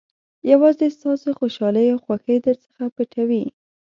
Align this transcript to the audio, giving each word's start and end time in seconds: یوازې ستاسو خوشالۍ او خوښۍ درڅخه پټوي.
یوازې 0.51 0.87
ستاسو 0.97 1.29
خوشالۍ 1.39 1.85
او 1.93 1.97
خوښۍ 2.05 2.37
درڅخه 2.45 2.85
پټوي. 2.95 3.43